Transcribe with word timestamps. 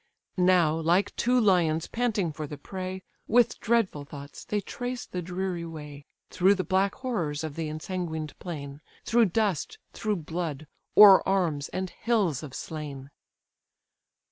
Now, 0.39 0.73
like 0.79 1.15
two 1.15 1.39
lions 1.39 1.85
panting 1.85 2.31
for 2.31 2.47
the 2.47 2.57
prey, 2.57 3.03
With 3.27 3.59
dreadful 3.59 4.03
thoughts 4.03 4.43
they 4.43 4.59
trace 4.59 5.05
the 5.05 5.21
dreary 5.21 5.63
way, 5.63 6.07
Through 6.31 6.55
the 6.55 6.63
black 6.63 6.95
horrors 6.95 7.43
of 7.43 7.53
the 7.55 7.69
ensanguined 7.69 8.33
plain, 8.39 8.81
Through 9.05 9.25
dust, 9.25 9.77
through 9.93 10.15
blood, 10.15 10.65
o'er 10.97 11.21
arms, 11.29 11.69
and 11.69 11.91
hills 11.91 12.41
of 12.41 12.55
slain. 12.55 13.11